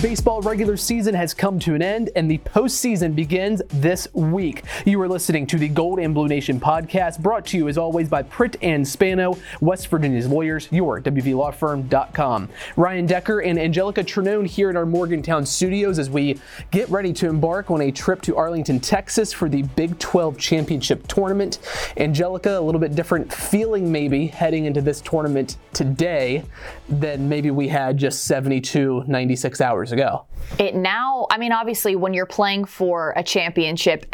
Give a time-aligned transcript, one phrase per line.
[0.00, 4.62] baseball regular season has come to an end and the postseason begins this week.
[4.86, 8.08] You are listening to the Gold and Blue Nation podcast, brought to you as always
[8.08, 12.48] by Pritt and Spano, West Virginia's lawyers, your WVLawFirm.com.
[12.76, 17.28] Ryan Decker and Anjelica Trinone here in our Morgantown studios as we get ready to
[17.28, 21.58] embark on a trip to Arlington, Texas for the Big 12 Championship Tournament.
[21.98, 26.42] Anjelica, a little bit different feeling maybe heading into this tournament today
[26.88, 30.26] than maybe we had just 72, 96 hours ago.
[30.58, 34.06] It now, I mean, obviously, when you're playing for a championship,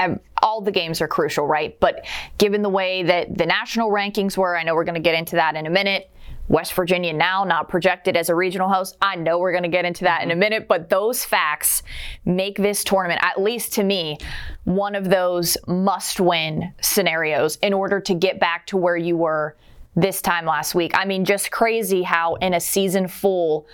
[0.43, 1.79] all the games are crucial, right?
[1.81, 2.07] But
[2.39, 5.37] given the way that the national rankings were, I know we're going to get into
[5.37, 6.11] that in a minute.
[6.49, 8.97] West Virginia now not projected as a regional host.
[9.03, 10.41] I know we're going to get into that in a mm-hmm.
[10.41, 11.83] minute, but those facts
[12.25, 14.19] make this tournament, at least to me,
[14.65, 19.57] one of those must win scenarios in order to get back to where you were
[19.97, 20.93] this time last week.
[20.95, 23.67] I mean, just crazy how in a season full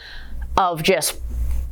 [0.57, 1.21] of just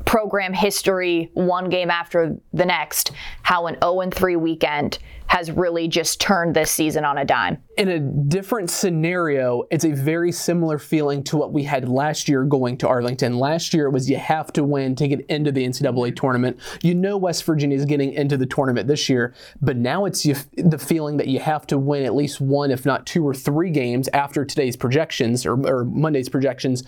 [0.05, 3.13] program history, one game after the next,
[3.43, 4.99] how an 0 3 weekend
[5.31, 7.57] has really just turned this season on a dime.
[7.77, 12.43] In a different scenario, it's a very similar feeling to what we had last year
[12.43, 13.39] going to Arlington.
[13.39, 16.59] Last year it was you have to win to get into the NCAA tournament.
[16.83, 20.35] You know West Virginia is getting into the tournament this year, but now it's you,
[20.57, 23.71] the feeling that you have to win at least one, if not two or three
[23.71, 26.83] games after today's projections or, or Monday's projections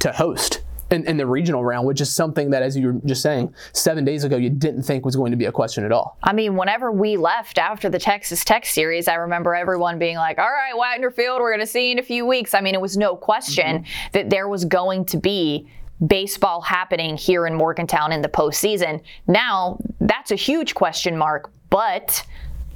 [0.00, 0.62] to host
[0.94, 4.04] in, in, the regional round, which is something that, as you were just saying, seven
[4.04, 6.16] days ago, you didn't think was going to be a question at all.
[6.22, 10.38] I mean, whenever we left after the Texas Tech series, I remember everyone being like,
[10.38, 12.54] all right, Wagner Field, we're going to see in a few weeks.
[12.54, 14.08] I mean, it was no question mm-hmm.
[14.12, 15.68] that there was going to be
[16.06, 19.00] baseball happening here in Morgantown in the postseason.
[19.26, 22.24] Now, that's a huge question mark, but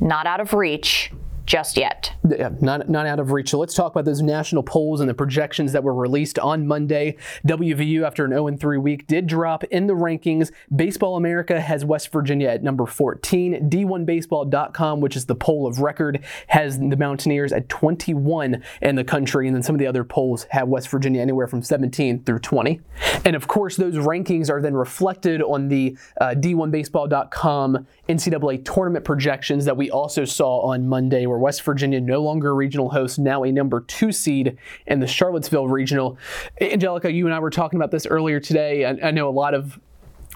[0.01, 1.11] not out of reach
[1.49, 2.13] just yet.
[2.29, 3.49] Yeah, not, not out of reach.
[3.49, 7.17] So let's talk about those national polls and the projections that were released on Monday.
[7.47, 10.53] WVU, after an 0 3 week, did drop in the rankings.
[10.77, 13.71] Baseball America has West Virginia at number 14.
[13.71, 19.47] D1Baseball.com, which is the poll of record, has the Mountaineers at 21 in the country.
[19.47, 22.79] And then some of the other polls have West Virginia anywhere from 17 through 20.
[23.25, 29.65] And of course, those rankings are then reflected on the uh, D1Baseball.com NCAA tournament projections
[29.65, 33.45] that we also saw on Monday, where West Virginia no longer a regional host, now
[33.45, 34.57] a number two seed
[34.87, 36.19] in the Charlottesville regional.
[36.61, 38.85] Anjelica, you and I were talking about this earlier today.
[38.85, 39.79] I, I know a lot of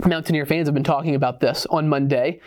[0.06, 2.40] Mountaineer fans have been talking about this on Monday.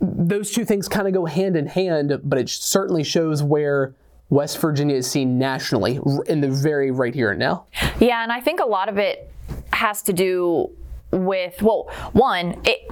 [0.00, 3.94] Those two things kind of go hand in hand, but it certainly shows where
[4.28, 7.66] West Virginia is seen nationally in the very right here and now.
[7.98, 9.30] Yeah, and I think a lot of it
[9.72, 10.70] has to do
[11.10, 12.88] with well, one, it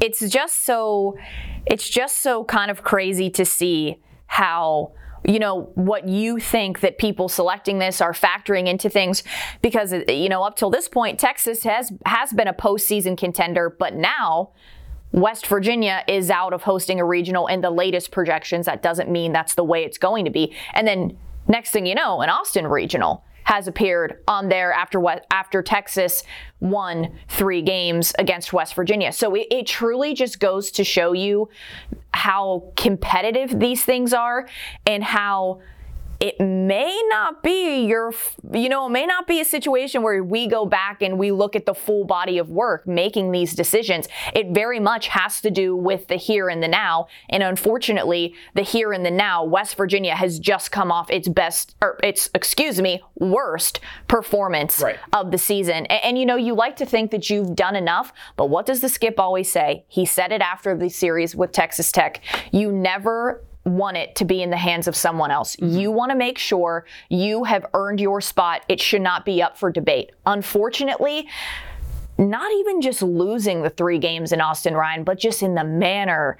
[0.00, 1.16] it's just so
[1.64, 4.92] it's just so kind of crazy to see how
[5.24, 9.22] you know what you think that people selecting this are factoring into things.
[9.62, 13.94] Because you know up till this point Texas has has been a postseason contender but
[13.94, 14.50] now
[15.12, 18.66] West Virginia is out of hosting a regional in the latest projections.
[18.66, 20.54] That doesn't mean that's the way it's going to be.
[20.74, 21.16] And then
[21.48, 26.24] next thing you know an Austin regional has appeared on there after what after Texas
[26.58, 29.12] won three games against West Virginia.
[29.12, 31.48] So it, it truly just goes to show you
[32.12, 34.48] how competitive these things are
[34.84, 35.60] and how
[36.20, 38.12] it may not be your,
[38.52, 41.54] you know, it may not be a situation where we go back and we look
[41.54, 44.08] at the full body of work making these decisions.
[44.34, 47.08] It very much has to do with the here and the now.
[47.28, 51.76] And unfortunately, the here and the now, West Virginia has just come off its best,
[51.82, 54.98] or its, excuse me, worst performance right.
[55.12, 55.86] of the season.
[55.86, 58.80] And, and, you know, you like to think that you've done enough, but what does
[58.80, 59.84] the skip always say?
[59.88, 62.22] He said it after the series with Texas Tech.
[62.52, 65.56] You never want it to be in the hands of someone else.
[65.56, 65.76] Mm-hmm.
[65.76, 68.64] You want to make sure you have earned your spot.
[68.68, 70.12] It should not be up for debate.
[70.24, 71.28] Unfortunately,
[72.16, 76.38] not even just losing the three games in Austin Ryan, but just in the manner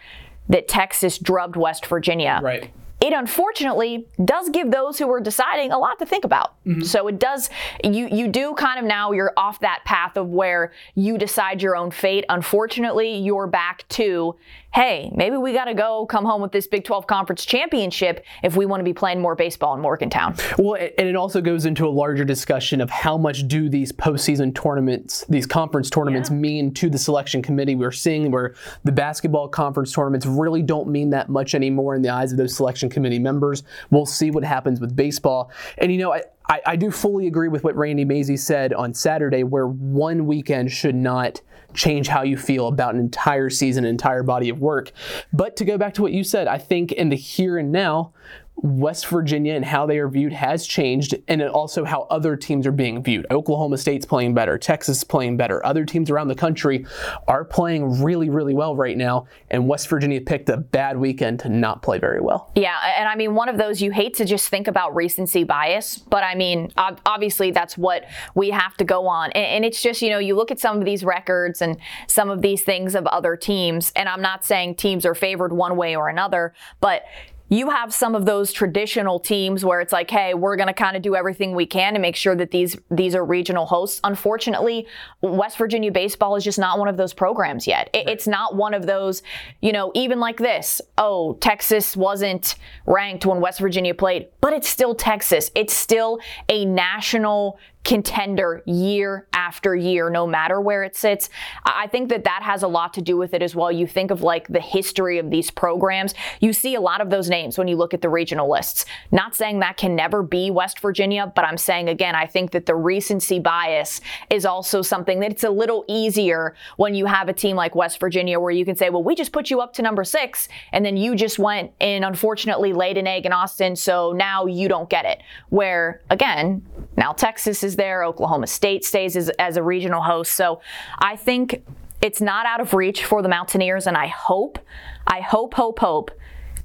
[0.49, 2.41] that Texas drubbed West Virginia.
[2.43, 2.71] Right
[3.01, 6.55] it unfortunately does give those who are deciding a lot to think about.
[6.65, 6.83] Mm-hmm.
[6.83, 7.51] So it does
[7.85, 11.77] you you do kind of now you're off that path of where you decide your
[11.77, 12.25] own fate.
[12.29, 14.35] Unfortunately, you're back to
[14.75, 18.57] hey, maybe we got to go come home with this Big 12 Conference championship if
[18.57, 20.35] we want to be playing more baseball in Morgantown.
[20.59, 24.55] Well, and it also goes into a larger discussion of how much do these postseason
[24.55, 26.37] tournaments, these conference tournaments, yeah.
[26.37, 27.75] mean to the selection committee.
[27.75, 28.55] We're seeing where
[28.85, 32.55] the basketball conference tournaments really don't mean that much anymore in the eyes of those
[32.55, 33.63] selection committee members.
[33.91, 35.51] We'll see what happens with baseball.
[35.79, 38.95] And you know, I, I, I do fully agree with what Randy Mazey said on
[38.95, 41.41] Saturday, where one weekend should not
[41.77, 44.93] change how you feel about an entire season, an entire body of work.
[45.33, 48.13] But to go back to what you said, I think in the here and now,
[48.57, 52.73] West Virginia and how they are viewed has changed, and also how other teams are
[52.73, 53.27] being viewed.
[53.31, 55.65] Oklahoma State's playing better, Texas playing better.
[55.65, 56.87] Other teams around the country
[57.29, 61.49] are playing really, really well right now, and West Virginia picked a bad weekend to
[61.51, 62.51] not play very well.
[62.55, 65.99] Yeah, and I mean, one of those you hate to just think about recency bias,
[65.99, 69.33] but I mean, obviously that's what we have to go on.
[69.33, 71.77] And it's just, you know, you look at some of these records and
[72.07, 75.77] some of these things of other teams, and I'm not saying teams are favored one
[75.77, 77.03] way or another, but
[77.49, 80.97] you have some of those traditional teams where it's like, hey, we're going to kind
[80.97, 84.01] of do everything we can to make sure that these these are regional hosts.
[84.03, 84.87] Unfortunately,
[85.21, 87.89] West Virginia baseball is just not one of those programs yet.
[87.93, 89.23] It, it's not one of those,
[89.61, 90.81] you know, even like this.
[90.99, 92.57] Oh, Texas wasn't
[92.87, 95.51] ranked when West Virginia played, but it's still Texas.
[95.55, 101.31] It's still a national contender year after year, no matter where it sits.
[101.65, 103.71] I think that that has a lot to do with it as well.
[103.71, 107.31] You think of like the history of these programs, you see a lot of those
[107.31, 108.87] names when you look at the regional lists.
[109.13, 112.67] Not saying that can never be West Virginia, but I'm saying again, I think that
[112.67, 114.01] the recency bias
[114.31, 118.01] is also something that it's a little easier when you have a team like West
[118.01, 120.85] Virginia where you can say, well, we just put you up to number six, and
[120.85, 124.91] then you just went and unfortunately laid an egg in Austin, so now you don't
[124.91, 125.23] get it.
[125.51, 126.67] Where again,
[126.97, 128.05] now Texas is there.
[128.05, 130.33] Oklahoma State stays as, as a regional host.
[130.33, 130.61] So
[130.99, 131.63] I think
[132.03, 134.59] it's not out of reach for the Mountaineers, and I hope,
[135.07, 136.11] I hope, hope, hope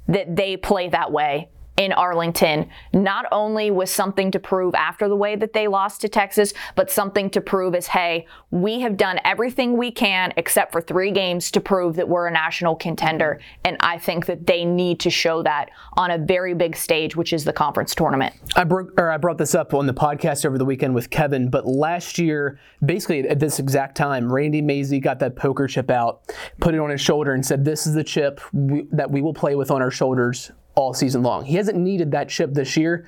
[0.08, 5.16] that they play that way in Arlington, not only with something to prove after the
[5.16, 9.18] way that they lost to Texas, but something to prove is hey, we have done
[9.24, 13.40] everything we can except for three games to prove that we're a national contender.
[13.64, 17.32] And I think that they need to show that on a very big stage, which
[17.32, 18.34] is the conference tournament.
[18.54, 21.48] I broke or I brought this up on the podcast over the weekend with Kevin,
[21.48, 26.22] but last year, basically at this exact time, Randy Mazey got that poker chip out,
[26.60, 29.34] put it on his shoulder, and said, This is the chip we, that we will
[29.34, 31.44] play with on our shoulders all season long.
[31.44, 33.06] He hasn't needed that chip this year.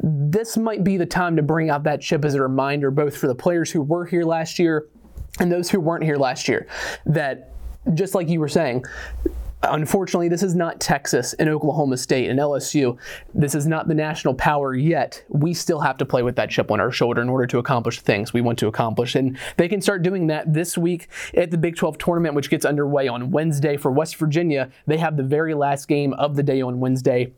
[0.00, 3.26] This might be the time to bring out that chip as a reminder, both for
[3.26, 4.88] the players who were here last year
[5.40, 6.66] and those who weren't here last year,
[7.06, 7.52] that
[7.94, 8.84] just like you were saying,
[9.62, 12.98] Unfortunately, this is not Texas and Oklahoma State and LSU.
[13.34, 15.24] This is not the national power yet.
[15.28, 18.00] We still have to play with that chip on our shoulder in order to accomplish
[18.00, 19.14] things we want to accomplish.
[19.14, 22.64] And they can start doing that this week at the Big 12 tournament, which gets
[22.64, 24.70] underway on Wednesday for West Virginia.
[24.86, 27.32] They have the very last game of the day on Wednesday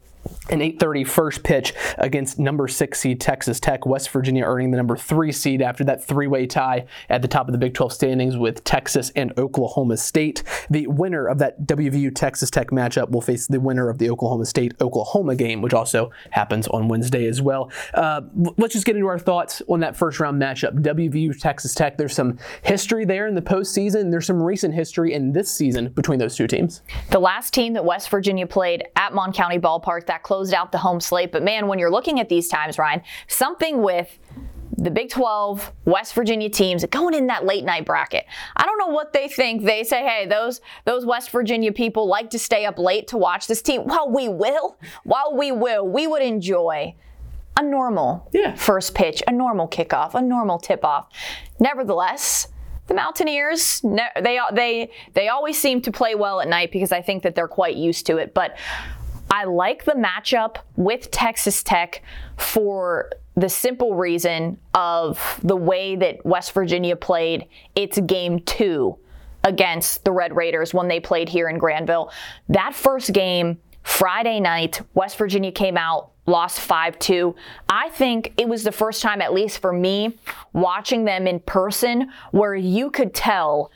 [0.50, 3.86] an 8:30 first pitch against number six seed Texas Tech.
[3.86, 7.52] West Virginia earning the number three seed after that three-way tie at the top of
[7.52, 10.42] the Big 12 standings with Texas and Oklahoma State.
[10.70, 14.46] The winner of that WVU Texas Tech matchup will face the winner of the Oklahoma
[14.46, 17.70] State Oklahoma game, which also happens on Wednesday as well.
[17.94, 18.22] Uh,
[18.56, 20.80] let's just get into our thoughts on that first round matchup.
[20.80, 21.98] WVU Texas Tech.
[21.98, 24.10] There's some history there in the postseason.
[24.10, 26.82] There's some recent history in this season between those two teams.
[27.10, 30.78] The last team that West Virginia played at Mon County Ballpark that closed out the
[30.78, 31.32] home slate.
[31.32, 34.18] But man, when you're looking at these times, Ryan, something with
[34.76, 38.26] the Big 12, West Virginia teams going in that late night bracket.
[38.56, 39.64] I don't know what they think.
[39.64, 43.48] They say, hey, those those West Virginia people like to stay up late to watch
[43.48, 43.84] this team.
[43.84, 44.78] Well, we will.
[45.02, 46.94] While we will, we would enjoy
[47.56, 48.54] a normal yeah.
[48.54, 51.08] first pitch, a normal kickoff, a normal tip off.
[51.58, 52.46] Nevertheless,
[52.86, 57.24] the Mountaineers, they they they always seem to play well at night because I think
[57.24, 58.32] that they're quite used to it.
[58.32, 58.56] But
[59.30, 62.02] I like the matchup with Texas Tech
[62.36, 68.98] for the simple reason of the way that West Virginia played its game two
[69.44, 72.10] against the Red Raiders when they played here in Granville.
[72.48, 77.34] That first game, Friday night, West Virginia came out, lost 5 2.
[77.68, 80.16] I think it was the first time, at least for me,
[80.52, 83.70] watching them in person, where you could tell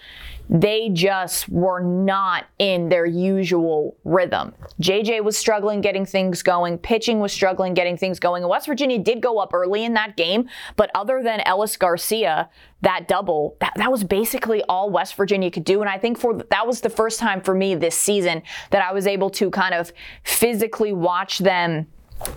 [0.53, 4.55] they just were not in their usual rhythm.
[4.83, 8.43] JJ was struggling getting things going, pitching was struggling getting things going.
[8.43, 12.51] And West Virginia did go up early in that game, but other than Ellis Garcia,
[12.83, 15.81] that double, that, that was basically all West Virginia could do.
[15.81, 18.43] And I think for that was the first time for me this season
[18.73, 19.91] that I was able to kind of
[20.23, 21.87] physically watch them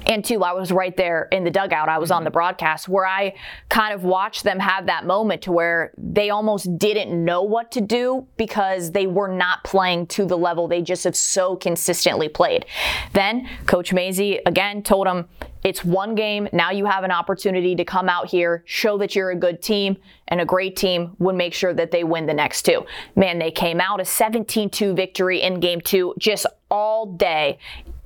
[0.07, 1.89] and two, I was right there in the dugout.
[1.89, 2.35] I was on the mm-hmm.
[2.35, 3.35] broadcast where I
[3.69, 7.81] kind of watched them have that moment to where they almost didn't know what to
[7.81, 12.65] do because they were not playing to the level they just have so consistently played.
[13.13, 15.27] Then Coach Mazey again told them
[15.63, 16.47] it's one game.
[16.53, 19.97] Now you have an opportunity to come out here, show that you're a good team,
[20.27, 22.85] and a great team would make sure that they win the next two.
[23.15, 27.57] Man, they came out a 17 2 victory in game two just all day,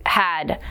[0.06, 0.62] had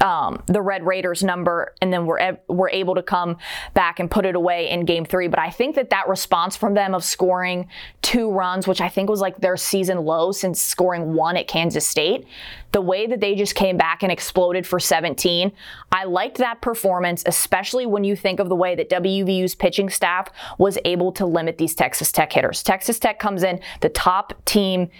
[0.00, 3.36] um, the Red Raiders number, and then we're we're able to come
[3.74, 5.28] back and put it away in Game Three.
[5.28, 7.68] But I think that that response from them of scoring
[8.02, 11.86] two runs, which I think was like their season low since scoring one at Kansas
[11.86, 12.26] State,
[12.72, 15.50] the way that they just came back and exploded for 17,
[15.92, 20.28] I liked that performance, especially when you think of the way that WVU's pitching staff
[20.58, 22.62] was able to limit these Texas Tech hitters.
[22.62, 24.90] Texas Tech comes in the top team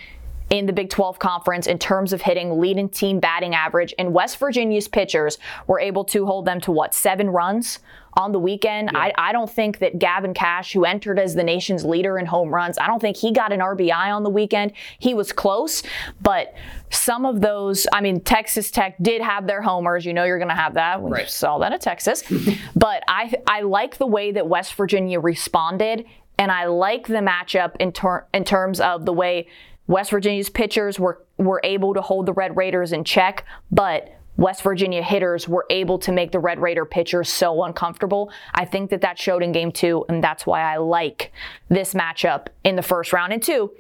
[0.51, 3.95] in the Big 12 conference in terms of hitting lead leading team batting average.
[3.99, 7.79] And West Virginia's pitchers were able to hold them to what, seven runs
[8.15, 8.91] on the weekend.
[8.93, 8.99] Yeah.
[8.99, 12.53] I, I don't think that Gavin Kash, who entered as the nation's leader in home
[12.53, 14.73] runs, I don't think he got an RBI on the weekend.
[14.99, 15.83] He was close,
[16.21, 16.55] but
[16.91, 20.05] some of those, I mean, Texas Tech did have their homers.
[20.05, 21.03] You know, you're going to have that.
[21.03, 21.29] We right.
[21.29, 22.25] saw that at Texas.
[22.77, 26.07] but I, I like the way that West Virginia responded,
[26.39, 29.47] and I like the matchup in, ter- in terms of the way
[29.87, 34.63] West Virginia's pitchers were, were able to hold the Red Raiders in check, but West
[34.63, 38.31] Virginia hitters were able to make the Red Raider pitchers so uncomfortable.
[38.55, 41.33] I think that that showed in game two, and that's why I like
[41.69, 43.33] this matchup in the first round.
[43.33, 43.71] And two,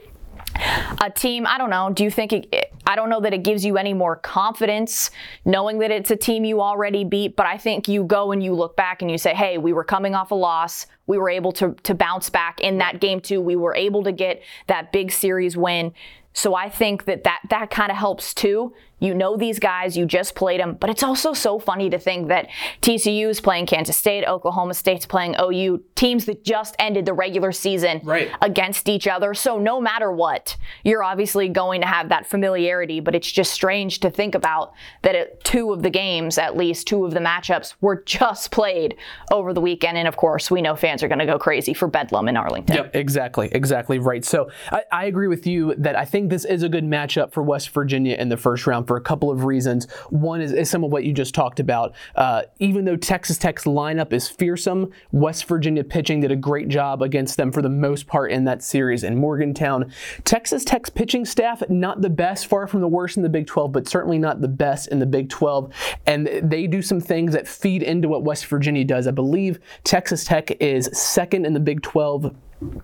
[0.55, 3.65] a team, I don't know, do you think it, I don't know that it gives
[3.65, 5.11] you any more confidence
[5.45, 8.55] knowing that it's a team you already beat, but I think you go and you
[8.55, 10.87] look back and you say, hey, we were coming off a loss.
[11.07, 13.41] We were able to, to bounce back in that game too.
[13.41, 15.93] We were able to get that big series win.
[16.33, 18.75] So I think that that, that kind of helps too.
[18.99, 22.29] You know these guys, you just played them, but it's also so funny to think
[22.29, 22.49] that
[22.81, 27.53] TCU is playing Kansas State, Oklahoma State's playing OU, teams that just ended the regular
[27.53, 28.31] season right.
[28.41, 29.35] against each other.
[29.35, 34.01] So no matter what, you're obviously going to have that familiarity, but it's just strange
[34.01, 34.73] to think about
[35.03, 38.97] that it, two of the games, at least two of the matchups, were just played
[39.31, 39.99] over the weekend.
[39.99, 42.77] And of course, we know fans are going to go crazy for Bedlam in Arlington.
[42.77, 44.25] Yep, exactly, exactly right.
[44.25, 47.43] So I, I agree with you that I think this is a good matchup for
[47.43, 49.91] West Virginia in the first round for a couple of reasons.
[50.11, 51.95] One is, is some of what you just talked about.
[52.15, 57.03] Uh, even though Texas Tech's lineup is fearsome, West Virginia pitching did a great job
[57.03, 59.93] against them for the most part in that series in Morgantown.
[60.25, 63.73] Texas Tech's pitching staff, not the best, far from the worst in the Big 12,
[63.73, 65.73] but certainly not the best in the Big 12.
[66.07, 69.07] And they do some things that feed into what West Virginia does.
[69.07, 72.35] I believe Texas Tech is second in the Big 12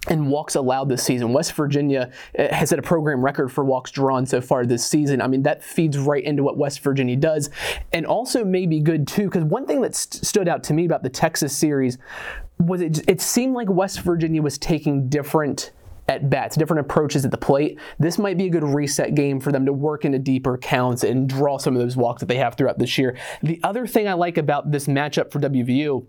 [0.08, 1.32] and walks allowed this season.
[1.32, 5.22] West Virginia uh, has set a program record for walks drawn so far this season.
[5.22, 7.50] I mean, that feeds right into what West Virginia does,
[7.92, 9.24] and also may be good too.
[9.24, 11.98] Because one thing that st- stood out to me about the Texas series
[12.58, 15.72] was it, it seemed like West Virginia was taking different
[16.08, 17.78] at bats, different approaches at the plate.
[17.98, 21.28] This might be a good reset game for them to work into deeper counts and
[21.28, 23.16] draw some of those walks that they have throughout this year.
[23.42, 26.04] The other thing I like about this matchup for WVU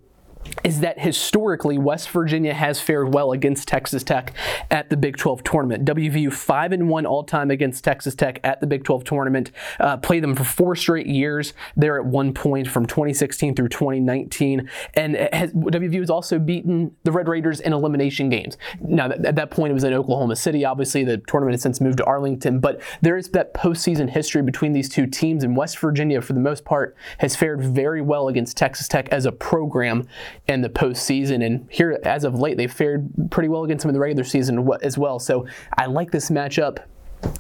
[0.63, 4.33] is that historically West Virginia has fared well against Texas Tech
[4.71, 5.85] at the Big 12 tournament.
[5.85, 9.51] WVU five and one all time against Texas Tech at the Big 12 tournament.
[9.79, 11.53] Uh, played them for four straight years.
[11.75, 17.11] They're at one point from 2016 through 2019, and has, WVU has also beaten the
[17.11, 18.57] Red Raiders in elimination games.
[18.81, 20.65] Now at that point it was in Oklahoma City.
[20.65, 24.73] Obviously the tournament has since moved to Arlington, but there is that postseason history between
[24.73, 28.55] these two teams, and West Virginia for the most part has fared very well against
[28.57, 30.07] Texas Tech as a program
[30.47, 31.45] in the postseason.
[31.45, 34.67] And here, as of late, they've fared pretty well against them in the regular season
[34.81, 35.19] as well.
[35.19, 35.45] So
[35.77, 36.79] I like this matchup.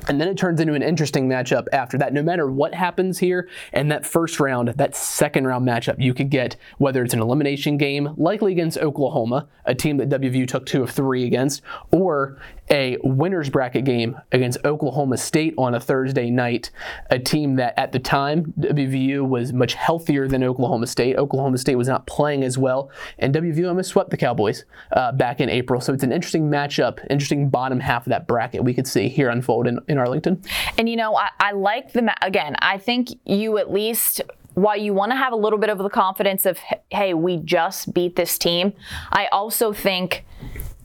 [0.07, 2.13] And then it turns into an interesting matchup after that.
[2.13, 6.29] No matter what happens here in that first round, that second round matchup, you could
[6.29, 10.83] get whether it's an elimination game, likely against Oklahoma, a team that WVU took two
[10.83, 12.37] of three against, or
[12.69, 16.71] a winner's bracket game against Oklahoma State on a Thursday night,
[17.09, 21.17] a team that at the time WVU was much healthier than Oklahoma State.
[21.17, 22.89] Oklahoma State was not playing as well,
[23.19, 25.81] and WVU almost swept the Cowboys uh, back in April.
[25.81, 29.29] So it's an interesting matchup, interesting bottom half of that bracket we could see here
[29.29, 30.41] unfold in, in Arlington.
[30.77, 32.55] And you know, I, I like the ma- again.
[32.59, 34.21] I think you at least
[34.53, 37.93] while you want to have a little bit of the confidence of, hey, we just
[37.93, 38.73] beat this team,
[39.11, 40.25] I also think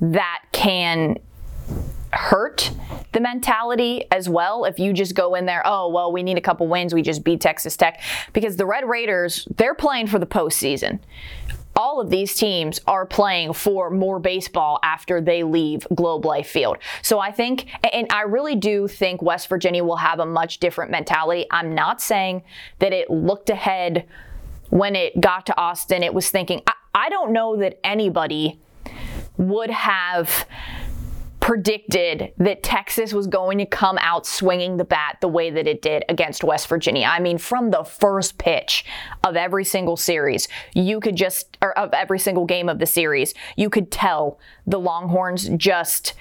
[0.00, 1.18] that can
[2.12, 2.70] hurt
[3.12, 6.40] the mentality as well if you just go in there, oh, well, we need a
[6.40, 8.00] couple wins, we just beat Texas Tech.
[8.32, 10.98] Because the Red Raiders, they're playing for the postseason.
[11.76, 16.78] All of these teams are playing for more baseball after they leave Globe Life Field.
[17.02, 20.90] So I think, and I really do think West Virginia will have a much different
[20.90, 21.46] mentality.
[21.52, 22.42] I'm not saying
[22.80, 24.08] that it looked ahead
[24.70, 28.58] when it got to Austin, it was thinking, I, I don't know that anybody
[29.36, 30.46] would have
[31.48, 35.80] predicted that Texas was going to come out swinging the bat the way that it
[35.80, 37.06] did against West Virginia.
[37.10, 38.84] I mean, from the first pitch
[39.24, 43.32] of every single series, you could just, or of every single game of the series,
[43.56, 46.12] you could tell the Longhorns just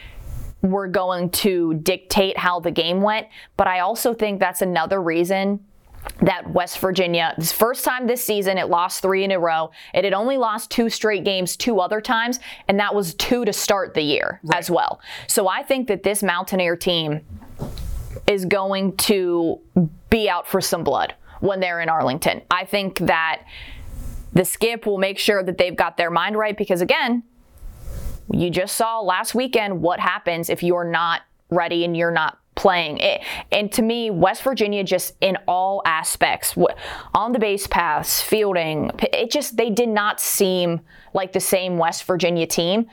[0.61, 3.27] were going to dictate how the game went.
[3.57, 5.59] But I also think that's another reason
[6.21, 9.71] that West Virginia, this first time this season, it lost three in a row.
[9.93, 13.53] It had only lost two straight games two other times, and that was two to
[13.53, 14.57] start the year right.
[14.57, 14.99] as well.
[15.27, 17.21] So I think that this Mountaineer team
[18.25, 19.59] is going to
[20.09, 22.41] be out for some blood when they're in Arlington.
[22.49, 23.43] I think that
[24.33, 27.23] the skip will make sure that they've got their mind right because, again,
[28.31, 32.97] you just saw last weekend what happens if you're not ready and you're not playing.
[32.97, 33.21] It,
[33.51, 36.57] and to me, West Virginia just in all aspects,
[37.13, 40.81] on the base paths, fielding, it just, they did not seem
[41.13, 42.87] like the same West Virginia team.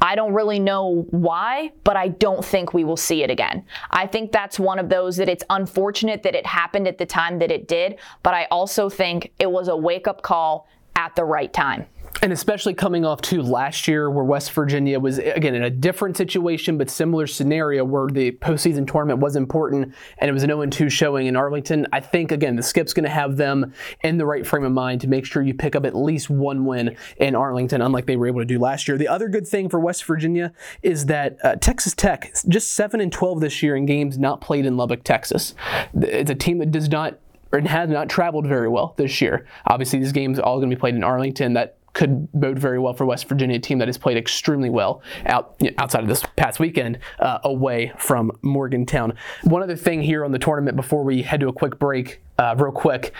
[0.00, 3.64] I don't really know why, but I don't think we will see it again.
[3.90, 7.38] I think that's one of those that it's unfortunate that it happened at the time
[7.38, 11.24] that it did, but I also think it was a wake up call at the
[11.24, 11.86] right time.
[12.22, 16.16] And especially coming off to last year, where West Virginia was again in a different
[16.16, 20.90] situation, but similar scenario where the postseason tournament was important, and it was an 0-2
[20.90, 21.86] showing in Arlington.
[21.92, 25.00] I think again the Skip's going to have them in the right frame of mind
[25.02, 28.26] to make sure you pick up at least one win in Arlington, unlike they were
[28.26, 28.96] able to do last year.
[28.96, 30.52] The other good thing for West Virginia
[30.82, 34.66] is that uh, Texas Tech just seven and 12 this year in games not played
[34.66, 35.54] in Lubbock, Texas.
[35.94, 37.18] It's a team that does not
[37.52, 39.46] and has not traveled very well this year.
[39.66, 41.54] Obviously, these games are all going to be played in Arlington.
[41.54, 45.02] That could bode very well for West Virginia, a team that has played extremely well
[45.26, 49.14] out outside of this past weekend uh, away from Morgantown.
[49.44, 52.54] One other thing here on the tournament before we head to a quick break, uh,
[52.58, 53.14] real quick.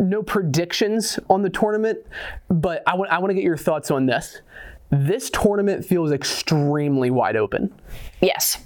[0.00, 1.98] No predictions on the tournament,
[2.48, 4.40] but I want I want to get your thoughts on this.
[4.90, 7.72] This tournament feels extremely wide open.
[8.20, 8.58] Yes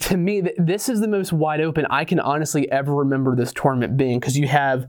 [0.00, 3.96] to me, this is the most wide open I can honestly ever remember this tournament
[3.96, 4.88] being because you have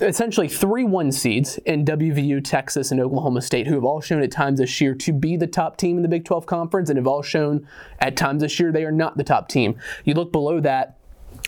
[0.00, 4.30] essentially three one seeds in WVU, Texas, and Oklahoma State, who have all shown at
[4.30, 7.06] times this year to be the top team in the Big 12 Conference and have
[7.06, 7.66] all shown
[8.00, 9.78] at times this year they are not the top team.
[10.04, 10.98] You look below that,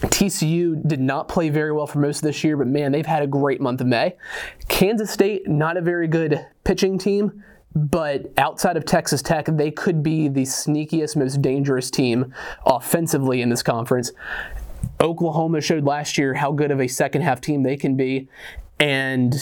[0.00, 3.22] TCU did not play very well for most of this year, but man, they've had
[3.22, 4.16] a great month of May.
[4.68, 7.42] Kansas State, not a very good pitching team,
[7.74, 12.32] but outside of Texas Tech, they could be the sneakiest, most dangerous team
[12.64, 14.12] offensively in this conference.
[15.00, 18.28] Oklahoma showed last year how good of a second half team they can be.
[18.80, 19.34] And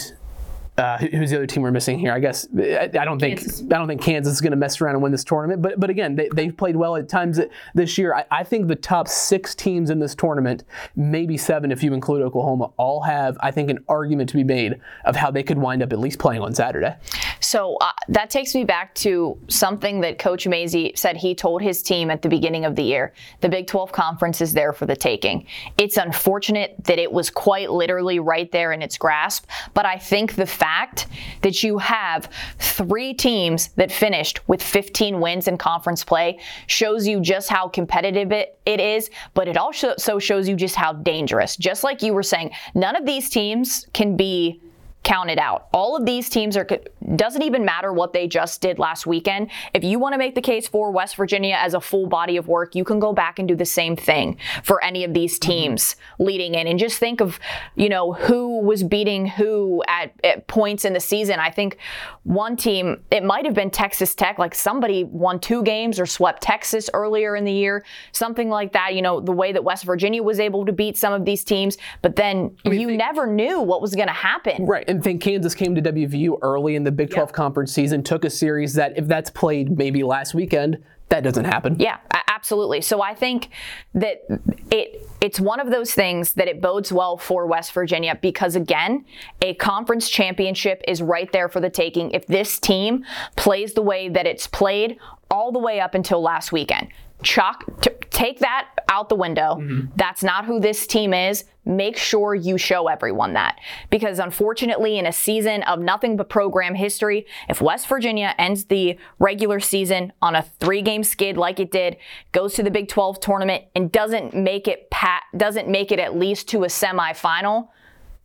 [0.77, 2.13] uh, who's the other team we're missing here?
[2.13, 3.61] I guess I, don't think Kansas.
[3.61, 5.59] I don't think Kansas is going to mess around and win this tournament.
[5.59, 7.39] But but again, they, they've played well at times
[7.73, 8.13] this year.
[8.13, 12.21] I, I, think the top six teams in this tournament, maybe seven if you include
[12.21, 15.81] Oklahoma, all have I think an argument to be made of how they could wind
[15.81, 16.95] up at least playing on Saturday.
[17.39, 21.81] So uh, that takes me back to something that Coach Mazey said he told his
[21.81, 23.13] team at the beginning of the year.
[23.41, 25.47] The Big 12 conference is there for the taking.
[25.77, 30.35] It's unfortunate that it was quite literally right there in its grasp, but I think
[30.35, 31.07] the fact fact
[31.43, 37.21] that you have three teams that finished with 15 wins in conference play shows you
[37.21, 41.55] just how competitive it, it is, but it also shows you just how dangerous.
[41.55, 44.59] Just like you were saying, none of these teams can be
[45.03, 45.67] counted out.
[45.71, 46.67] All of these teams are
[47.15, 49.49] doesn't even matter what they just did last weekend.
[49.73, 52.47] If you want to make the case for West Virginia as a full body of
[52.47, 55.95] work, you can go back and do the same thing for any of these teams
[56.19, 57.39] leading in and just think of,
[57.75, 61.39] you know, who was beating who at, at points in the season.
[61.39, 61.77] I think
[62.23, 66.41] one team, it might have been Texas Tech, like somebody won two games or swept
[66.41, 70.21] Texas earlier in the year, something like that, you know, the way that West Virginia
[70.21, 73.61] was able to beat some of these teams, but then I mean, you never knew
[73.61, 74.65] what was going to happen.
[74.65, 74.87] Right.
[74.87, 78.29] And think Kansas came to WVU early in the Big 12 conference season, took a
[78.29, 81.77] series that, if that's played maybe last weekend, that doesn't happen.
[81.79, 82.81] Yeah, absolutely.
[82.81, 83.49] So I think
[83.93, 84.25] that
[84.71, 89.05] it it's one of those things that it bodes well for West Virginia because again,
[89.41, 93.05] a conference championship is right there for the taking if this team
[93.35, 94.97] plays the way that it's played
[95.31, 96.89] all the way up until last weekend.
[97.23, 99.55] Chalk t- take that out the window.
[99.55, 99.91] Mm-hmm.
[99.95, 103.59] That's not who this team is make sure you show everyone that.
[103.89, 108.97] Because unfortunately, in a season of nothing but program history, if West Virginia ends the
[109.19, 111.97] regular season on a three game skid like it did,
[112.31, 116.17] goes to the Big 12 tournament and doesn't make it pat, doesn't make it at
[116.17, 117.67] least to a semifinal,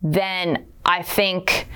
[0.00, 1.66] then I think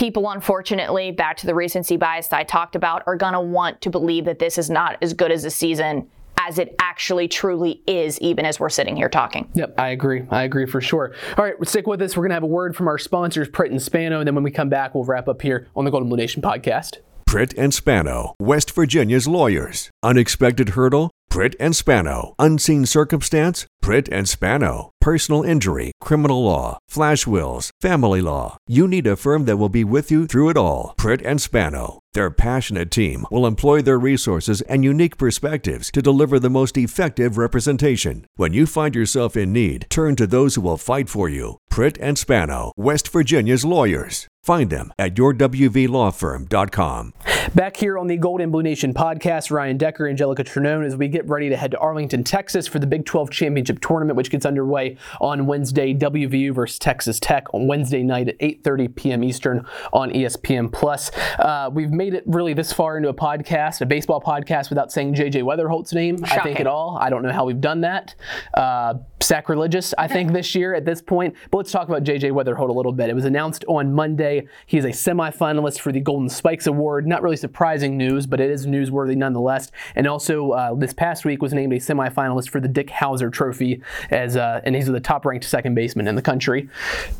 [0.00, 3.82] people, unfortunately, back to the recency bias that I talked about, are going to want
[3.82, 6.08] to believe that this is not as good as a season
[6.38, 9.46] as it actually truly is, even as we're sitting here talking.
[9.52, 10.24] Yep, I agree.
[10.30, 11.12] I agree for sure.
[11.36, 12.16] All right, stick with us.
[12.16, 14.42] We're going to have a word from our sponsors, Pritt and Spano, and then when
[14.42, 16.96] we come back, we'll wrap up here on the Gold and Blue Nation podcast.
[17.28, 19.90] Pritt and Spano, West Virginia's lawyers.
[20.02, 21.10] Unexpected hurdle?
[21.30, 22.34] Pritt and Spano.
[22.40, 23.66] Unseen circumstance?
[23.80, 24.90] Pritt and Spano.
[25.00, 28.56] Personal injury, criminal law, flash wills, family law.
[28.66, 30.94] You need a firm that will be with you through it all.
[30.98, 32.00] Pritt and Spano.
[32.14, 37.38] Their passionate team will employ their resources and unique perspectives to deliver the most effective
[37.38, 38.26] representation.
[38.34, 41.58] When you find yourself in need, turn to those who will fight for you.
[41.70, 44.26] Pritt and Spano, West Virginia's lawyers.
[44.42, 47.12] Find them at yourwvlawfirm.com.
[47.52, 51.08] Back here on the Gold and Blue Nation podcast, Ryan Decker, Anjelica Trinone, as we
[51.08, 54.46] get ready to head to Arlington, Texas for the Big 12 Championship Tournament, which gets
[54.46, 55.92] underway on Wednesday.
[55.92, 59.24] WVU versus Texas Tech on Wednesday night at 8:30 p.m.
[59.24, 61.10] Eastern on ESPN Plus.
[61.40, 65.14] Uh, we've made it really this far into a podcast, a baseball podcast, without saying
[65.14, 66.18] JJ Wetherholt's name.
[66.22, 66.56] I think Shocking.
[66.58, 66.98] at all.
[67.00, 68.14] I don't know how we've done that.
[68.54, 71.34] Uh, sacrilegious, I think, this year at this point.
[71.50, 73.10] But let's talk about JJ Wetherholt a little bit.
[73.10, 74.46] It was announced on Monday.
[74.66, 77.08] He is a semifinalist for the Golden Spikes Award.
[77.08, 79.70] Not really surprising news, but it is newsworthy nonetheless.
[79.94, 83.82] And also, uh, this past week was named a semifinalist for the Dick Howser Trophy,
[84.10, 86.68] as uh, and he's the top-ranked second baseman in the country.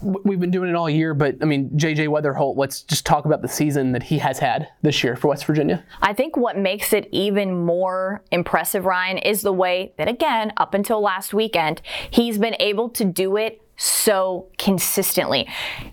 [0.02, 2.56] We've been doing it all year, but I mean, JJ Wetherholt.
[2.56, 5.84] Let's just talk about the season that he has had this year for West Virginia.
[6.02, 10.74] I think what makes it even more impressive, Ryan, is the way that, again, up
[10.74, 11.80] until last weekend,
[12.10, 15.48] he's been able to do it so consistently.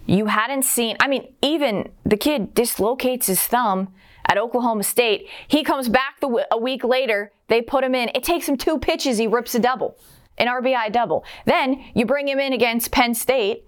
[0.05, 3.93] You hadn't seen, I mean, even the kid dislocates his thumb
[4.25, 5.29] at Oklahoma State.
[5.47, 8.09] He comes back the, a week later, they put him in.
[8.13, 9.97] It takes him two pitches, he rips a double,
[10.37, 11.23] an RBI double.
[11.45, 13.63] Then you bring him in against Penn State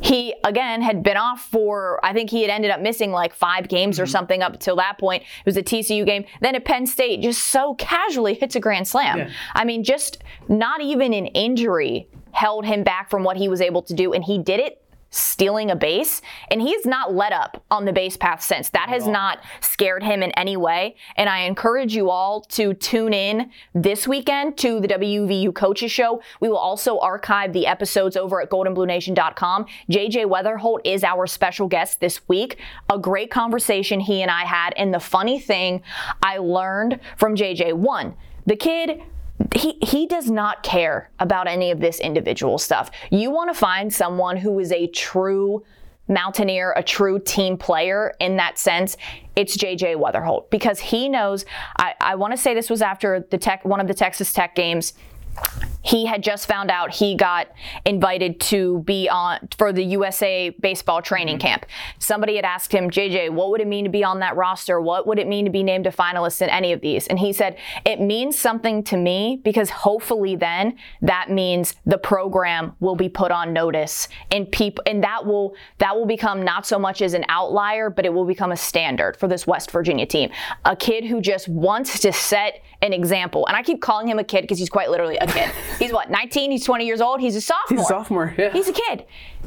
[0.00, 3.68] he again had been off for I think he had ended up missing like five
[3.68, 4.10] games or mm-hmm.
[4.10, 5.22] something up until that point.
[5.22, 6.24] It was a TCU game.
[6.40, 9.18] Then at Penn State, just so casually hits a grand slam.
[9.18, 9.30] Yeah.
[9.54, 13.82] I mean, just not even an injury held him back from what he was able
[13.82, 16.20] to do, and he did it stealing a base.
[16.50, 18.68] And he's not let up on the base path since.
[18.70, 20.96] That has not scared him in any way.
[21.16, 26.20] And i encourage you all to tune in this weekend to the wvu coaches show.
[26.40, 32.00] We will also archive the episodes over at goldenbluenation.com jj wetherholt is our special guest
[32.00, 32.58] this week.
[32.90, 34.74] A great conversation he and i had.
[34.76, 35.82] And the funny thing
[36.22, 39.02] i learned from jj one the kid
[39.54, 42.90] he he does not care about any of this individual stuff.
[43.10, 45.64] You want to find someone who is a true
[46.08, 48.96] mountaineer, a true team player in that sense.
[49.34, 51.44] It's JJ Wetherholt because he knows.
[51.78, 54.54] I, I want to say this was after the tech one of the Texas Tech
[54.54, 54.94] games.
[55.86, 57.48] He had just found out he got
[57.84, 61.46] invited to be on for the USA baseball training mm-hmm.
[61.46, 61.66] camp.
[62.00, 64.80] Somebody had asked him, JJ, what would it mean to be on that roster?
[64.80, 67.06] What would it mean to be named a finalist in any of these?
[67.06, 72.74] And he said, it means something to me because hopefully then that means the program
[72.80, 76.78] will be put on notice and people and that will that will become not so
[76.78, 80.30] much as an outlier, but it will become a standard for this West Virginia team.
[80.64, 83.46] A kid who just wants to set an example.
[83.46, 85.50] And I keep calling him a kid because he's quite literally a kid.
[85.78, 86.50] He's what, 19?
[86.50, 87.20] He's 20 years old.
[87.20, 87.78] He's a sophomore.
[87.78, 88.52] He's a sophomore, yeah.
[88.52, 89.04] He's a kid.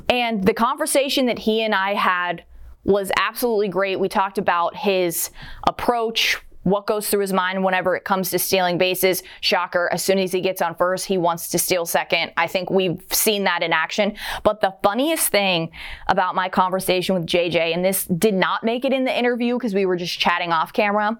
[0.07, 2.43] And the conversation that he and I had
[2.83, 3.99] was absolutely great.
[3.99, 5.29] We talked about his
[5.67, 9.23] approach, what goes through his mind whenever it comes to stealing bases.
[9.41, 12.31] Shocker, as soon as he gets on first, he wants to steal second.
[12.37, 14.15] I think we've seen that in action.
[14.43, 15.71] But the funniest thing
[16.07, 19.73] about my conversation with JJ, and this did not make it in the interview because
[19.73, 21.17] we were just chatting off camera,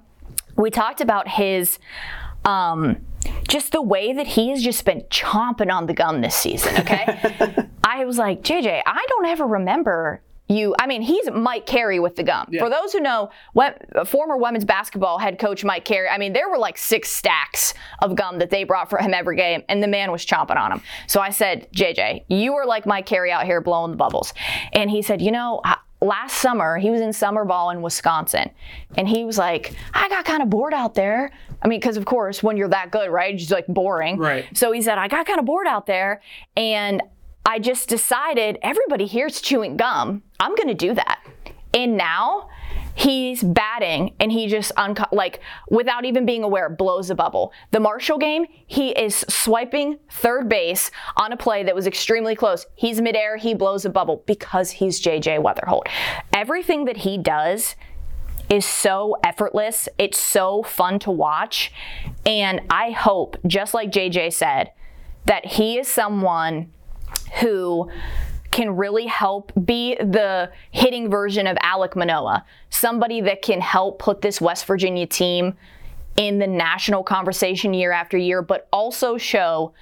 [0.60, 1.80] we talked about his
[2.46, 2.98] um,
[3.48, 6.76] just the way that he has just been chomping on the gum this season.
[6.78, 10.76] Okay, I was like, JJ, I don't ever remember you.
[10.80, 12.48] I mean, he's Mike Carey with the gum.
[12.60, 16.10] For those who know, we- former women's basketball head coach Mike Carey.
[16.10, 19.36] I mean, there were like six stacks of gum that they brought for him every
[19.36, 20.82] game, and the man was chomping on them.
[21.08, 24.34] So I said, JJ, you are like Mike Carey out here blowing the bubbles,
[24.74, 25.62] and he said, you know.
[25.64, 28.50] I, last summer he was in summer ball in wisconsin
[28.96, 31.32] and he was like i got kind of bored out there.
[31.62, 34.18] I mean because of course when you're that good right it's just like boring.
[34.18, 34.46] Right.
[34.58, 36.22] so he said i got kind of bored out there
[36.56, 37.02] and
[37.46, 40.24] i just decided everybody here's chewing gum.
[40.40, 41.20] I'm going to do that.
[41.74, 42.50] And now
[43.00, 47.54] he's batting and he just unco- like without even being aware blows a bubble.
[47.72, 52.66] The marshall game he is swiping third base on a play that was extremely close.
[52.76, 55.84] He's midair he blows a bubble because he's jj wetherholt.
[56.34, 57.76] Everything that he does
[58.50, 59.88] is so effortless.
[59.98, 61.72] It's so fun to watch.
[62.26, 64.72] And i hope just like jj said
[65.26, 66.70] that he is someone
[67.40, 67.90] who
[68.52, 74.22] can really help be the hitting version of Alek Manoah, somebody that can help put
[74.22, 75.56] this West Virginia team
[76.18, 79.74] in the national conversation year after year, but also show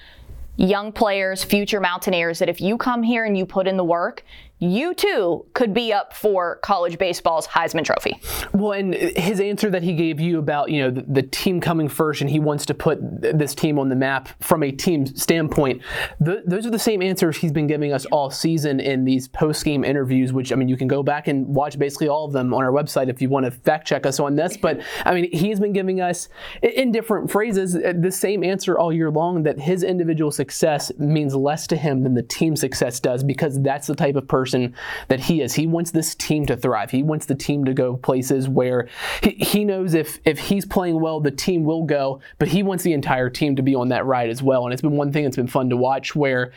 [0.58, 4.24] young players, future Mountaineers, that if you come here and you put in the work,
[4.60, 8.20] you too could be up for college baseball's Heisman Trophy.
[8.54, 11.88] Well, and his answer that he gave you about you know the, the team coming
[11.88, 15.84] first, and he wants to put this team on the map from a team standpoint.
[16.20, 19.84] Those are the same answers he's been giving us all season in these post game
[19.84, 20.34] interviews.
[20.34, 22.72] Which I mean, you can go back and watch basically all of them on our
[22.72, 24.58] website if you want to fact check us on this.
[24.58, 26.30] But I mean, he's been giving us
[26.64, 31.36] in different phrases uh, the same answer all year long that his individual success means
[31.36, 34.74] less to him than the team success does because that's the type of person person
[35.10, 35.54] that he is.
[35.54, 36.92] He wants this team to thrive.
[36.92, 38.88] He wants the team to go places where
[39.22, 42.84] he, he knows if if he's playing well, the team will go, but he wants
[42.84, 44.64] the entire team to be on that ride as well.
[44.64, 46.54] And it's been one thing that's been fun to watch where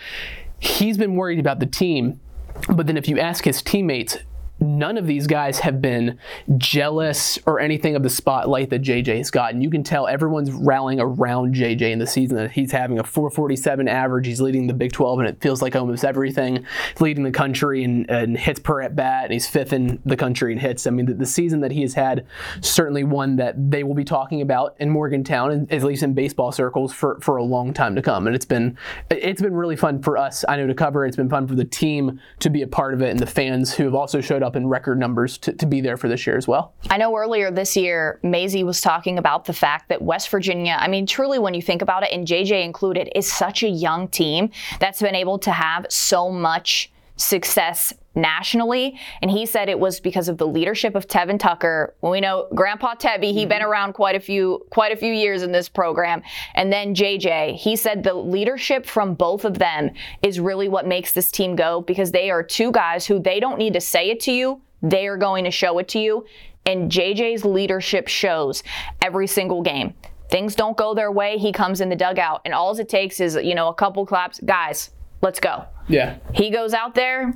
[0.60, 2.20] he's been worried about the team.
[2.68, 4.18] But then if you ask his teammates,
[4.60, 6.18] none of these guys have been
[6.58, 9.60] jealous or anything of the spotlight that JJ has gotten.
[9.60, 13.88] You can tell everyone's rallying around JJ in the season that he's having a 447
[13.88, 14.26] average.
[14.26, 16.66] He's leading the Big 12, and it feels like almost everything.
[16.92, 20.52] He's leading the country in hits per at bat, and he's fifth in the country
[20.52, 20.86] in hits.
[20.86, 22.26] I mean, the, the, season that he has had
[22.60, 26.50] certainly one that they will be talking about in Morgantown, and at least in baseball
[26.50, 28.26] circles, for, for a long time to come.
[28.26, 28.76] And it's been
[29.10, 31.06] it's been really fun for us, I know, to cover.
[31.06, 33.72] It's been fun for the team to be a part of it, and the fans
[33.72, 36.26] who have also showed up up in record numbers to, to be there for this
[36.26, 36.74] year as well.
[36.90, 40.88] I know earlier this year, Mazey was talking about the fact that West Virginia, I
[40.88, 44.50] mean, truly, when you think about it, and JJ included, is such a young team
[44.80, 48.98] that's been able to have so much success nationally.
[49.22, 51.94] And he said it was because of the leadership of Tevin Tucker.
[52.00, 53.48] Well, we know Grandpa Tebby, he'd mm-hmm.
[53.48, 56.22] been around quite a few quite a few years in this program.
[56.54, 59.90] And then JJ, he said the leadership from both of them
[60.22, 63.58] is really what makes this team go because they are two guys who they don't
[63.58, 64.60] need to say it to you.
[64.82, 66.26] They are going to show it to you.
[66.66, 68.62] And JJ's leadership shows
[69.00, 69.94] every single game.
[70.30, 73.34] Things don't go their way, he comes in the dugout and all it takes is,
[73.34, 74.40] you know, a couple claps.
[74.44, 74.90] Guys,
[75.22, 75.64] let's go.
[75.88, 76.18] Yeah.
[76.32, 77.34] He goes out there,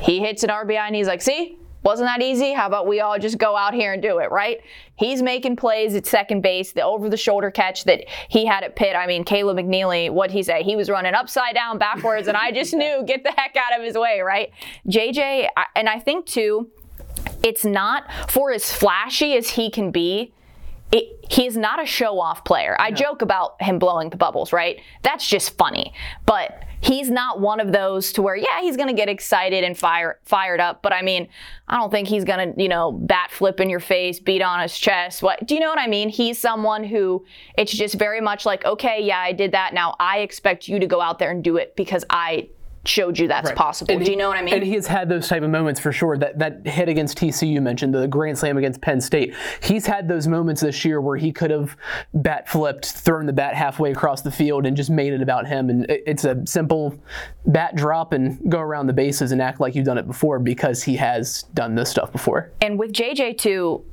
[0.00, 2.52] he hits an RBI and he's like, see, wasn't that easy?
[2.52, 4.60] How about we all just go out here and do it, right?
[4.96, 8.76] He's making plays at second base, the over the shoulder catch that he had at
[8.76, 8.96] Pitt.
[8.96, 10.62] I mean, Caleb McNeely, what'd he say?
[10.62, 13.84] He was running upside down, backwards, and I just knew, get the heck out of
[13.84, 14.50] his way, right?
[14.88, 16.68] JJ, and I think too,
[17.42, 20.32] it's not for as flashy as he can be
[20.90, 22.76] it, he's not a show off player.
[22.78, 24.80] I joke about him blowing the bubbles, right?
[25.02, 25.92] That's just funny.
[26.24, 30.18] But he's not one of those to where, yeah, he's to get excited and fire,
[30.24, 30.82] fired up.
[30.82, 31.28] But I mean,
[31.66, 34.78] I don't think he's to, you know, bat flip in your face, beat on his
[34.78, 35.22] chest.
[35.22, 36.08] What do you know what I mean?
[36.08, 37.24] He's someone who
[37.56, 39.74] it's just very much like, okay, yeah, I did that.
[39.74, 42.48] Now I expect you to go out there and do it because I
[42.88, 43.56] showed you that's right.
[43.56, 43.94] possible.
[43.94, 44.54] And Do you know what I mean?
[44.54, 46.16] And he has had those type of moments for sure.
[46.16, 49.34] That that hit against TCU you mentioned, the grand slam against Penn State.
[49.62, 51.76] He's had those moments this year where he could have
[52.14, 55.70] bat flipped, thrown the bat halfway across the field, and just made it about him.
[55.70, 56.98] And it's a simple
[57.46, 60.82] bat drop and go around the bases and act like you've done it before because
[60.82, 62.50] he has done this stuff before.
[62.60, 63.84] And with JJ too,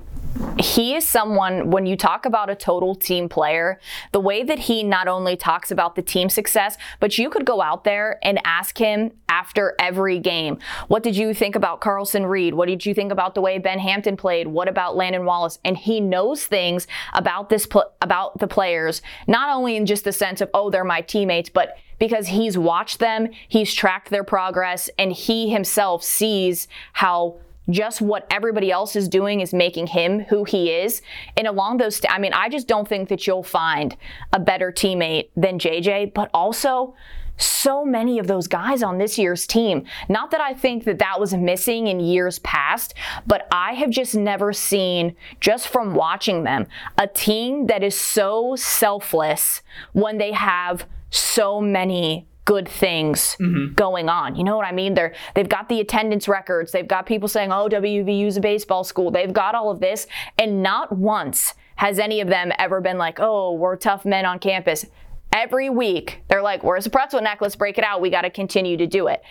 [0.60, 3.80] he is someone, when you talk about a total team player,
[4.12, 7.62] the way that he not only talks about the team success, but you could go
[7.62, 10.58] out there and ask him after every game,
[10.88, 12.54] what did you think about Carlson Reed?
[12.54, 14.48] What did you think about the way Ben Hampton played?
[14.48, 15.60] What about Landon Wallace?
[15.66, 20.12] And he knows things about this, pl- about the players, not only in just the
[20.12, 24.90] sense of, oh, they're my teammates, but because he's watched them, he's tracked their progress,
[24.98, 30.44] and he himself sees how just what everybody else is doing is making him who
[30.44, 31.02] he is.
[31.36, 33.96] And along those, I mean, I just don't think that you'll find
[34.34, 36.96] a better teammate than JJ, but also
[37.38, 39.86] so many of those guys on this year's team.
[40.08, 42.94] Not that I think that that was missing in years past,
[43.28, 48.56] but I have just never seen, just from watching them, a team that is so
[48.56, 49.62] selfless
[49.94, 53.74] when they have so many good things mm-hmm.
[53.74, 54.36] going on.
[54.36, 54.94] You know what I mean?
[54.94, 56.72] They're they've got the attendance records.
[56.72, 60.64] They've got people saying, "Oh, WVU's a baseball school." They've got all of this, and
[60.64, 64.86] not once has any of them ever been like, "Oh, we're tough men on campus."
[65.34, 67.56] Every week, they're like, "Where's the pretzel necklace?
[67.56, 68.00] Break it out.
[68.00, 69.22] We got to continue to do it."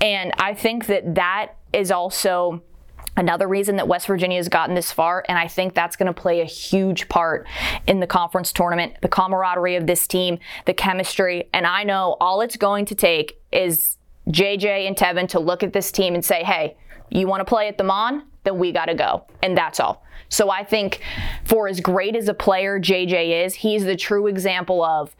[0.00, 2.62] And I think that that is also
[3.16, 6.18] Another reason that West Virginia has gotten this far, and I think that's going to
[6.18, 7.46] play a huge part
[7.86, 11.48] in the conference tournament, the camaraderie of this team, the chemistry.
[11.52, 13.98] And I know all it's going to take is
[14.28, 16.76] JJ and Tevin to look at this team and say, hey,
[17.10, 18.22] you want to play at the Mon?
[18.44, 19.26] Then we got to go.
[19.42, 20.02] And that's all.
[20.28, 21.02] So I think
[21.44, 25.14] for as great as a player JJ is, he's the true example of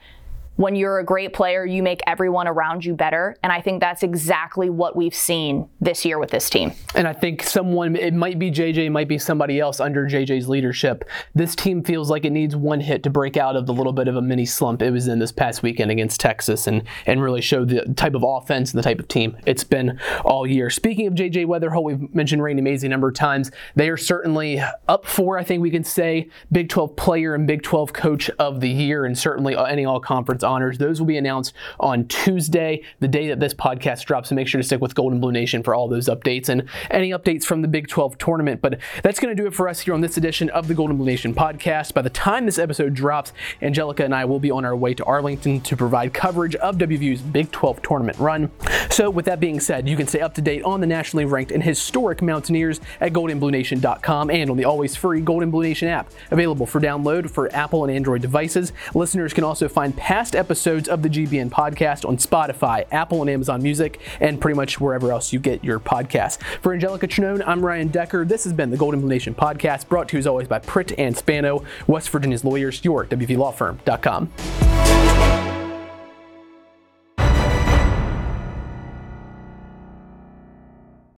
[0.56, 3.36] when you're a great player, you make everyone around you better.
[3.42, 6.72] And I think that's exactly what we've seen this year with this team.
[6.94, 10.48] And I think someone, it might be JJ, it might be somebody else under JJ's
[10.48, 11.04] leadership.
[11.34, 14.08] This team feels like it needs one hit to break out of the little bit
[14.08, 17.40] of a mini slump it was in this past weekend against Texas and, and really
[17.40, 20.70] show the type of offense and the type of team it's been all year.
[20.70, 23.50] Speaking of JJ Wetherholt, we've mentioned Randy Mazey a number of times.
[23.74, 27.62] They are certainly up for, I think we can say, Big 12 player and Big
[27.62, 30.78] 12 coach of the year and certainly any all conference honors.
[30.78, 34.28] Those will be announced on Tuesday, the day that this podcast drops.
[34.28, 36.68] So make sure to stick with Gold and Blue Nation for all those updates and
[36.90, 38.60] any updates from the Big 12 tournament.
[38.60, 40.90] But that's going to do it for us here on this edition of the Gold
[40.90, 41.94] and Blue Nation podcast.
[41.94, 45.04] By the time this episode drops, Anjelica and I will be on our way to
[45.04, 48.50] Arlington to provide coverage of WVU's Big 12 tournament run.
[48.90, 51.52] So, with that being said, you can stay up to date on the nationally ranked
[51.52, 56.10] and historic Mountaineers at goldenbluenation.com and on the always free Gold and Blue Nation app,
[56.30, 58.72] available for download for Apple and Android devices.
[58.94, 63.62] Listeners can also find past episodes of the GBN podcast on Spotify, Apple, and Amazon
[63.62, 66.42] Music, and pretty much wherever else you get your podcasts.
[66.60, 68.24] For Anjelica Trinone, I'm Ryan Decker.
[68.24, 71.16] This has been the Golden Nation podcast, brought to you as always by Pritt and
[71.16, 75.51] Spano, West Virginia's lawyers, your WVLawFirm.com.